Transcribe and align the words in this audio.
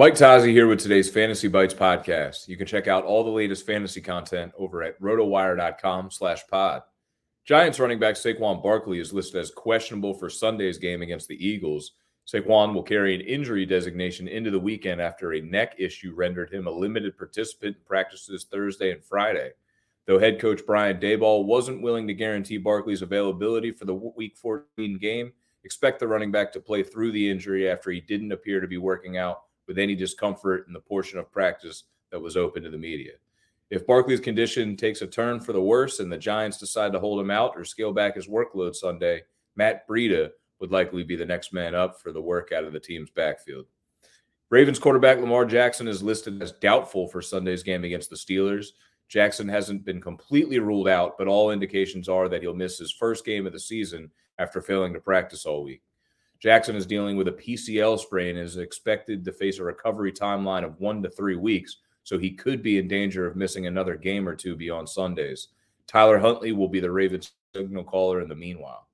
Mike 0.00 0.14
Tazi 0.14 0.50
here 0.50 0.66
with 0.66 0.80
today's 0.80 1.10
Fantasy 1.10 1.46
Bites 1.46 1.74
podcast. 1.74 2.48
You 2.48 2.56
can 2.56 2.66
check 2.66 2.88
out 2.88 3.04
all 3.04 3.22
the 3.22 3.28
latest 3.28 3.66
fantasy 3.66 4.00
content 4.00 4.50
over 4.56 4.82
at 4.82 4.98
rotowire.com 4.98 6.10
slash 6.10 6.40
pod. 6.46 6.80
Giants 7.44 7.78
running 7.78 7.98
back 7.98 8.14
Saquon 8.14 8.62
Barkley 8.62 8.98
is 8.98 9.12
listed 9.12 9.42
as 9.42 9.50
questionable 9.50 10.14
for 10.14 10.30
Sunday's 10.30 10.78
game 10.78 11.02
against 11.02 11.28
the 11.28 11.46
Eagles. 11.46 11.92
Saquon 12.26 12.72
will 12.72 12.82
carry 12.82 13.14
an 13.14 13.20
injury 13.20 13.66
designation 13.66 14.26
into 14.26 14.50
the 14.50 14.58
weekend 14.58 15.02
after 15.02 15.34
a 15.34 15.42
neck 15.42 15.74
issue 15.76 16.14
rendered 16.14 16.50
him 16.50 16.66
a 16.66 16.70
limited 16.70 17.18
participant 17.18 17.76
in 17.76 17.84
practices 17.84 18.46
Thursday 18.50 18.92
and 18.92 19.04
Friday. 19.04 19.50
Though 20.06 20.18
head 20.18 20.40
coach 20.40 20.62
Brian 20.66 20.98
Daboll 20.98 21.44
wasn't 21.44 21.82
willing 21.82 22.08
to 22.08 22.14
guarantee 22.14 22.56
Barkley's 22.56 23.02
availability 23.02 23.70
for 23.70 23.84
the 23.84 24.12
Week 24.16 24.38
14 24.38 24.96
game, 24.96 25.34
expect 25.62 26.00
the 26.00 26.08
running 26.08 26.32
back 26.32 26.54
to 26.54 26.60
play 26.60 26.82
through 26.82 27.12
the 27.12 27.30
injury 27.30 27.68
after 27.68 27.90
he 27.90 28.00
didn't 28.00 28.32
appear 28.32 28.62
to 28.62 28.66
be 28.66 28.78
working 28.78 29.18
out 29.18 29.42
with 29.70 29.78
any 29.78 29.94
discomfort 29.94 30.66
in 30.66 30.72
the 30.72 30.80
portion 30.80 31.16
of 31.16 31.30
practice 31.30 31.84
that 32.10 32.18
was 32.18 32.36
open 32.36 32.60
to 32.60 32.70
the 32.70 32.76
media. 32.76 33.12
If 33.70 33.86
Barkley's 33.86 34.18
condition 34.18 34.76
takes 34.76 35.00
a 35.00 35.06
turn 35.06 35.38
for 35.38 35.52
the 35.52 35.62
worse 35.62 36.00
and 36.00 36.10
the 36.10 36.18
Giants 36.18 36.58
decide 36.58 36.90
to 36.92 36.98
hold 36.98 37.20
him 37.20 37.30
out 37.30 37.52
or 37.54 37.64
scale 37.64 37.92
back 37.92 38.16
his 38.16 38.26
workload 38.26 38.74
Sunday, 38.74 39.22
Matt 39.54 39.86
Breida 39.86 40.30
would 40.58 40.72
likely 40.72 41.04
be 41.04 41.14
the 41.14 41.24
next 41.24 41.52
man 41.52 41.76
up 41.76 42.00
for 42.00 42.10
the 42.10 42.20
work 42.20 42.50
out 42.50 42.64
of 42.64 42.72
the 42.72 42.80
team's 42.80 43.10
backfield. 43.10 43.66
Ravens 44.48 44.80
quarterback 44.80 45.18
Lamar 45.18 45.44
Jackson 45.44 45.86
is 45.86 46.02
listed 46.02 46.42
as 46.42 46.50
doubtful 46.50 47.06
for 47.06 47.22
Sunday's 47.22 47.62
game 47.62 47.84
against 47.84 48.10
the 48.10 48.16
Steelers. 48.16 48.70
Jackson 49.06 49.48
hasn't 49.48 49.84
been 49.84 50.00
completely 50.00 50.58
ruled 50.58 50.88
out, 50.88 51.16
but 51.16 51.28
all 51.28 51.52
indications 51.52 52.08
are 52.08 52.28
that 52.28 52.42
he'll 52.42 52.56
miss 52.56 52.76
his 52.76 52.90
first 52.90 53.24
game 53.24 53.46
of 53.46 53.52
the 53.52 53.60
season 53.60 54.10
after 54.40 54.60
failing 54.60 54.92
to 54.94 55.00
practice 55.00 55.46
all 55.46 55.62
week. 55.62 55.82
Jackson 56.40 56.74
is 56.74 56.86
dealing 56.86 57.16
with 57.16 57.28
a 57.28 57.32
PCL 57.32 58.00
sprain 58.00 58.36
and 58.36 58.46
is 58.46 58.56
expected 58.56 59.24
to 59.24 59.32
face 59.32 59.58
a 59.58 59.64
recovery 59.64 60.10
timeline 60.10 60.64
of 60.64 60.80
one 60.80 61.02
to 61.02 61.10
three 61.10 61.36
weeks, 61.36 61.76
so 62.02 62.18
he 62.18 62.30
could 62.30 62.62
be 62.62 62.78
in 62.78 62.88
danger 62.88 63.26
of 63.26 63.36
missing 63.36 63.66
another 63.66 63.94
game 63.94 64.26
or 64.26 64.34
two 64.34 64.56
beyond 64.56 64.88
Sundays. 64.88 65.48
Tyler 65.86 66.18
Huntley 66.18 66.52
will 66.52 66.68
be 66.68 66.80
the 66.80 66.90
Ravens 66.90 67.32
signal 67.54 67.84
caller 67.84 68.22
in 68.22 68.28
the 68.28 68.34
meanwhile. 68.34 68.88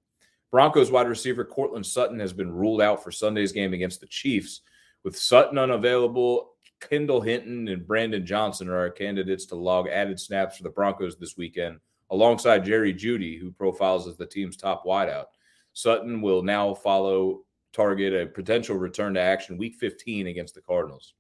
Broncos 0.51 0.91
wide 0.91 1.09
receiver 1.09 1.45
Courtland 1.45 1.87
Sutton 1.87 2.19
has 2.19 2.33
been 2.33 2.51
ruled 2.51 2.81
out 2.81 3.05
for 3.05 3.13
Sunday's 3.13 3.53
game 3.53 3.75
against 3.75 4.01
the 4.01 4.07
Chiefs. 4.07 4.63
With 5.05 5.17
Sutton 5.17 5.59
unavailable, 5.59 6.55
Kendall 6.81 7.21
Hinton 7.21 7.69
and 7.69 7.87
Brandon 7.87 8.27
Johnson 8.27 8.69
are 8.69 8.79
our 8.79 8.91
candidates 8.91 9.47
to 9.47 9.55
log 9.55 9.89
added 9.89 10.19
snaps 10.19 10.57
for 10.57 10.63
the 10.65 10.71
Broncos 10.71 11.17
this 11.17 11.37
weekend, 11.37 11.79
alongside 12.11 12.65
Jerry 12.65 12.93
Jeudy, 12.93 13.39
who 13.39 13.53
profiles 13.53 14.09
as 14.09 14.17
the 14.17 14.27
team's 14.27 14.57
top 14.57 14.85
wideout. 14.85 15.27
Sutton 15.77 16.23
will 16.23 16.43
now 16.43 16.73
follow 16.73 17.43
target 17.75 18.15
a 18.15 18.25
potential 18.25 18.79
return 18.79 19.13
to 19.13 19.21
action 19.21 19.59
week 19.59 19.75
15 19.75 20.27
against 20.27 20.55
the 20.55 20.63
Cardinals. 20.63 21.13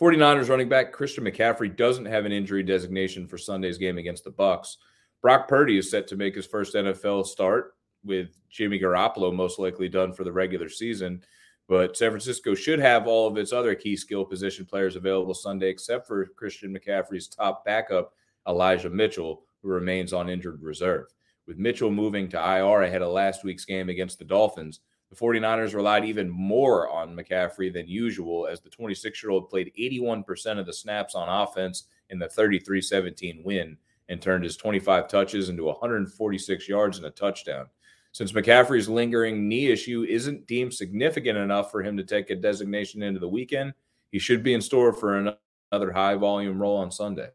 49ers 0.00 0.48
running 0.48 0.68
back 0.68 0.92
Christian 0.92 1.24
McCaffrey 1.24 1.76
doesn't 1.76 2.04
have 2.04 2.24
an 2.24 2.30
injury 2.30 2.62
designation 2.62 3.26
for 3.26 3.36
Sunday's 3.36 3.78
game 3.78 3.98
against 3.98 4.22
the 4.22 4.30
Bucs. 4.30 4.76
Brock 5.22 5.48
Purdy 5.48 5.76
is 5.76 5.90
set 5.90 6.06
to 6.06 6.16
make 6.16 6.36
his 6.36 6.46
first 6.46 6.76
NFL 6.76 7.26
start 7.26 7.74
with 8.04 8.38
Jimmy 8.48 8.78
Garoppolo 8.78 9.34
most 9.34 9.58
likely 9.58 9.88
done 9.88 10.12
for 10.12 10.22
the 10.22 10.30
regular 10.30 10.68
season. 10.68 11.20
But 11.66 11.96
San 11.96 12.10
Francisco 12.10 12.54
should 12.54 12.78
have 12.78 13.08
all 13.08 13.26
of 13.26 13.38
its 13.38 13.52
other 13.52 13.74
key 13.74 13.96
skill 13.96 14.24
position 14.24 14.66
players 14.66 14.94
available 14.94 15.34
Sunday, 15.34 15.68
except 15.68 16.06
for 16.06 16.26
Christian 16.36 16.72
McCaffrey's 16.72 17.26
top 17.26 17.64
backup, 17.64 18.12
Elijah 18.46 18.88
Mitchell, 18.88 19.42
who 19.62 19.68
remains 19.70 20.12
on 20.12 20.28
injured 20.28 20.62
reserve. 20.62 21.06
With 21.46 21.58
Mitchell 21.58 21.90
moving 21.90 22.28
to 22.30 22.36
IR 22.38 22.82
ahead 22.82 23.02
of 23.02 23.12
last 23.12 23.44
week's 23.44 23.64
game 23.64 23.88
against 23.88 24.18
the 24.18 24.24
Dolphins, 24.24 24.80
the 25.10 25.16
49ers 25.16 25.74
relied 25.74 26.04
even 26.04 26.28
more 26.28 26.90
on 26.90 27.14
McCaffrey 27.16 27.72
than 27.72 27.86
usual 27.86 28.46
as 28.46 28.60
the 28.60 28.70
26 28.70 29.22
year 29.22 29.30
old 29.30 29.48
played 29.48 29.72
81% 29.78 30.58
of 30.58 30.66
the 30.66 30.72
snaps 30.72 31.14
on 31.14 31.28
offense 31.28 31.84
in 32.10 32.18
the 32.18 32.28
33 32.28 32.80
17 32.80 33.42
win 33.44 33.76
and 34.08 34.20
turned 34.20 34.44
his 34.44 34.56
25 34.56 35.08
touches 35.08 35.48
into 35.48 35.64
146 35.64 36.68
yards 36.68 36.98
and 36.98 37.06
a 37.06 37.10
touchdown. 37.10 37.66
Since 38.12 38.32
McCaffrey's 38.32 38.88
lingering 38.88 39.48
knee 39.48 39.68
issue 39.68 40.06
isn't 40.08 40.46
deemed 40.46 40.72
significant 40.74 41.38
enough 41.38 41.70
for 41.70 41.82
him 41.82 41.96
to 41.96 42.04
take 42.04 42.30
a 42.30 42.34
designation 42.34 43.02
into 43.02 43.20
the 43.20 43.28
weekend, 43.28 43.74
he 44.10 44.18
should 44.18 44.42
be 44.42 44.54
in 44.54 44.60
store 44.60 44.92
for 44.92 45.18
another 45.18 45.92
high 45.92 46.14
volume 46.14 46.60
role 46.60 46.78
on 46.78 46.90
Sunday. 46.90 47.28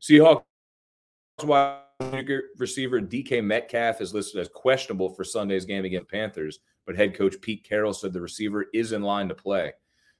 Seahawks 0.00 0.44
receiver 2.58 3.00
DK 3.00 3.44
Metcalf 3.44 4.00
is 4.00 4.14
listed 4.14 4.40
as 4.40 4.48
questionable 4.48 5.10
for 5.10 5.24
Sunday's 5.24 5.64
game 5.64 5.84
against 5.84 6.10
Panthers, 6.10 6.60
but 6.86 6.96
head 6.96 7.14
coach 7.14 7.40
Pete 7.40 7.64
Carroll 7.64 7.92
said 7.92 8.12
the 8.12 8.20
receiver 8.20 8.66
is 8.72 8.92
in 8.92 9.02
line 9.02 9.28
to 9.28 9.34
play. 9.34 9.72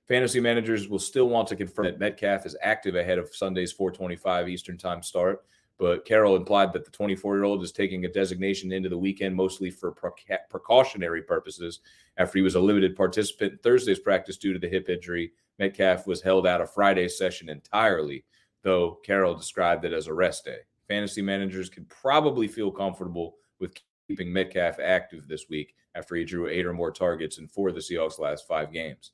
Fantasy 0.09 0.41
managers 0.41 0.89
will 0.89 0.99
still 0.99 1.29
want 1.29 1.47
to 1.49 1.57
confirm 1.57 1.87
that 1.87 2.01
Metcalf 2.01 2.45
is 2.45 2.57
active 2.63 2.97
ahead 2.97 3.19
of 3.19 3.35
Sunday's 3.35 3.73
425 3.73 4.49
Eastern 4.49 4.77
time 4.77 5.03
start, 5.03 5.45
but 5.79 6.05
Carroll 6.05 6.37
implied 6.37 6.73
that 6.73 6.85
the 6.85 6.91
24-year-old 6.91 7.63
is 7.63 7.73
taking 7.73 8.05
a 8.05 8.13
designation 8.13 8.73
into 8.73 8.89
the 8.89 8.99
weekend 8.99 9.35
mostly 9.35 9.71
for 9.71 9.95
precautionary 10.51 11.23
purposes 11.23 11.81
after 12.17 12.39
he 12.39 12.43
was 12.43 12.57
a 12.57 12.61
limited 12.61 12.97
participant 12.97 13.53
in 13.53 13.59
Thursday's 13.59 14.01
practice 14.01 14.37
due 14.37 14.53
to 14.53 14.59
the 14.59 14.69
hip 14.69 14.89
injury. 14.89 15.33
Metcalf 15.59 16.07
was 16.07 16.21
held 16.21 16.47
out 16.47 16.61
of 16.61 16.73
Friday's 16.73 17.17
session 17.17 17.49
entirely, 17.49 18.25
though 18.63 18.99
Carroll 19.05 19.35
described 19.35 19.85
it 19.85 19.93
as 19.93 20.09
a 20.09 20.15
rest 20.15 20.45
day 20.45 20.59
fantasy 20.91 21.23
managers 21.23 21.71
could 21.71 21.89
probably 21.89 22.49
feel 22.49 22.69
comfortable 22.69 23.37
with 23.61 23.73
keeping 24.09 24.33
Metcalf 24.33 24.81
active 24.81 25.29
this 25.29 25.49
week 25.49 25.77
after 25.95 26.17
he 26.17 26.25
drew 26.25 26.49
eight 26.49 26.67
or 26.67 26.73
more 26.73 26.91
targets 26.91 27.39
in 27.39 27.47
four 27.47 27.69
of 27.69 27.77
the 27.77 27.81
Seahawks' 27.81 28.19
last 28.19 28.49
five 28.49 28.73
games. 28.73 29.13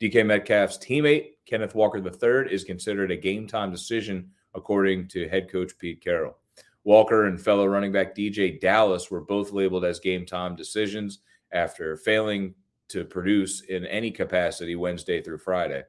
DK 0.00 0.24
Metcalf's 0.24 0.78
teammate, 0.78 1.32
Kenneth 1.44 1.74
Walker 1.74 1.98
III, 1.98 2.52
is 2.52 2.62
considered 2.62 3.10
a 3.10 3.16
game 3.16 3.48
time 3.48 3.72
decision, 3.72 4.30
according 4.54 5.08
to 5.08 5.28
head 5.28 5.50
coach 5.50 5.76
Pete 5.78 6.00
Carroll. 6.00 6.38
Walker 6.84 7.26
and 7.26 7.40
fellow 7.40 7.66
running 7.66 7.90
back 7.90 8.14
DeeJay 8.14 8.60
Dallas 8.60 9.10
were 9.10 9.20
both 9.20 9.50
labeled 9.50 9.84
as 9.84 9.98
game 9.98 10.26
time 10.26 10.54
decisions 10.54 11.18
after 11.50 11.96
failing 11.96 12.54
to 12.88 13.04
produce 13.04 13.62
in 13.62 13.84
any 13.86 14.12
capacity 14.12 14.76
Wednesday 14.76 15.20
through 15.20 15.38
Friday 15.38 15.82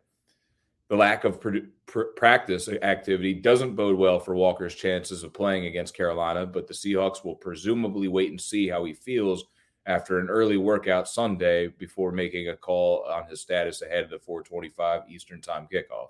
the 0.89 0.95
lack 0.95 1.23
of 1.23 1.41
pr- 1.41 2.01
practice 2.15 2.69
activity 2.69 3.33
doesn't 3.33 3.75
bode 3.75 3.97
well 3.97 4.19
for 4.19 4.35
Walker's 4.35 4.75
chances 4.75 5.23
of 5.23 5.33
playing 5.33 5.65
against 5.65 5.95
Carolina, 5.95 6.45
but 6.45 6.67
the 6.67 6.73
Seahawks 6.73 7.25
will 7.25 7.35
presumably 7.35 8.07
wait 8.07 8.29
and 8.29 8.39
see 8.39 8.67
how 8.67 8.85
he 8.85 8.93
feels 8.93 9.45
after 9.85 10.19
an 10.19 10.29
early 10.29 10.57
workout 10.57 11.07
Sunday 11.07 11.67
before 11.67 12.11
making 12.11 12.49
a 12.49 12.57
call 12.57 13.05
on 13.09 13.25
his 13.27 13.41
status 13.41 13.81
ahead 13.81 14.03
of 14.03 14.09
the 14.09 14.19
425 14.19 15.03
Eastern 15.09 15.41
Time 15.41 15.67
kickoff. 15.71 16.09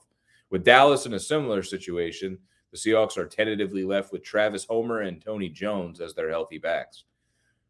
With 0.50 0.64
Dallas 0.64 1.06
in 1.06 1.14
a 1.14 1.20
similar 1.20 1.62
situation, 1.62 2.40
the 2.72 2.78
Seahawks 2.78 3.18
are 3.18 3.28
tentatively 3.28 3.84
left 3.84 4.12
with 4.12 4.24
Travis 4.24 4.66
Homer 4.66 5.02
and 5.02 5.22
Tony 5.22 5.50
Jones 5.50 6.02
as 6.02 6.14
their 6.14 6.30
healthy 6.30 6.58
backs. 6.58 7.04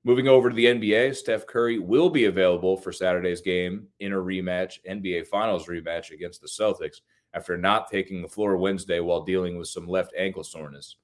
Moving 0.07 0.29
over 0.29 0.49
to 0.49 0.55
the 0.55 0.67
NBA, 0.67 1.17
Steph 1.17 1.45
Curry 1.47 1.79
will 1.79 2.09
be 2.09 2.25
available 2.25 2.77
for 2.77 2.93
Saturday's 2.93 3.41
game 3.41 3.87
in 3.99 4.13
a 4.13 4.15
rematch, 4.15 4.77
NBA 4.89 5.27
Finals 5.27 5.67
rematch 5.67 6.11
against 6.11 6.39
the 6.39 6.47
Celtics 6.47 7.01
after 7.33 7.57
not 7.57 7.91
taking 7.91 8.21
the 8.21 8.27
floor 8.29 8.55
Wednesday 8.55 9.01
while 9.01 9.25
dealing 9.25 9.57
with 9.57 9.67
some 9.67 9.85
left 9.85 10.13
ankle 10.17 10.45
soreness. 10.45 10.95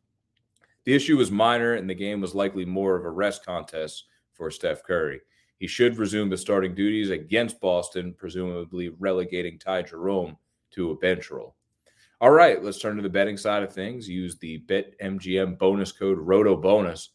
The 0.86 0.96
issue 0.96 1.18
was 1.18 1.32
minor, 1.32 1.74
and 1.74 1.90
the 1.90 1.94
game 1.94 2.22
was 2.22 2.34
likely 2.34 2.64
more 2.64 2.96
of 2.96 3.04
a 3.04 3.10
rest 3.10 3.46
contest 3.46 4.06
for 4.32 4.50
Steph 4.50 4.86
Curry. 4.86 5.20
He 5.60 5.68
should 5.68 5.98
resume 5.98 6.30
the 6.30 6.38
starting 6.38 6.74
duties 6.74 7.10
against 7.10 7.60
Boston, 7.60 8.16
presumably 8.18 8.88
relegating 8.88 9.60
Ty 9.60 9.82
Jerome 9.82 10.38
to 10.76 10.92
a 10.92 10.96
bench 10.96 11.30
role. 11.30 11.58
All 12.22 12.32
right, 12.32 12.64
let's 12.64 12.80
turn 12.80 12.96
to 12.96 13.04
the 13.04 13.10
betting 13.10 13.36
side 13.36 13.64
of 13.64 13.74
things. 13.74 14.08
Use 14.08 14.38
the 14.38 14.64
BetMGM 14.66 15.58
bonus 15.58 15.92
code 15.92 16.20
ROTOBONUS 16.20 17.10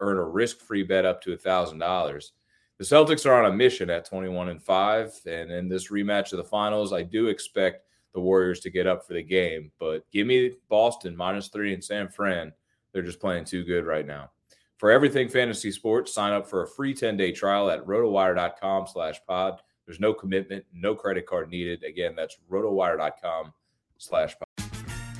earn 0.00 0.18
a 0.18 0.24
risk-free 0.24 0.84
bet 0.84 1.04
up 1.04 1.22
to 1.22 1.36
$1,000. 1.36 2.30
The 2.78 2.84
Celtics 2.84 3.26
are 3.26 3.34
on 3.34 3.52
a 3.52 3.54
mission 3.54 3.90
at 3.90 4.04
21 4.04 4.48
and 4.48 4.62
5, 4.62 5.20
and 5.26 5.50
in 5.50 5.68
this 5.68 5.90
rematch 5.90 6.32
of 6.32 6.38
the 6.38 6.44
finals, 6.44 6.92
I 6.92 7.02
do 7.02 7.28
expect 7.28 7.86
the 8.12 8.20
Warriors 8.20 8.60
to 8.60 8.70
get 8.70 8.86
up 8.86 9.06
for 9.06 9.14
the 9.14 9.22
game, 9.22 9.70
but 9.78 10.04
give 10.10 10.26
me 10.26 10.52
Boston 10.68 11.16
minus 11.16 11.48
3 11.48 11.74
and 11.74 11.84
San 11.84 12.08
Fran. 12.08 12.52
They're 12.92 13.02
just 13.02 13.20
playing 13.20 13.44
too 13.44 13.64
good 13.64 13.86
right 13.86 14.06
now. 14.06 14.30
For 14.78 14.90
everything 14.90 15.28
fantasy 15.28 15.70
sports, 15.70 16.12
sign 16.12 16.32
up 16.32 16.48
for 16.48 16.62
a 16.62 16.68
free 16.68 16.92
10-day 16.92 17.32
trial 17.32 17.70
at 17.70 17.86
rotowire.com 17.86 18.86
slash 18.88 19.20
pod. 19.28 19.60
There's 19.86 20.00
no 20.00 20.12
commitment, 20.12 20.64
no 20.72 20.94
credit 20.94 21.26
card 21.26 21.50
needed. 21.50 21.84
Again, 21.84 22.14
that's 22.16 22.36
rotowire.com 22.50 23.52
slash 23.98 24.34
pod. 24.34 24.70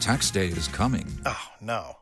Tax 0.00 0.32
day 0.32 0.49
is 0.49 0.67
coming. 0.67 1.06
Oh, 1.25 1.49
no. 1.61 2.01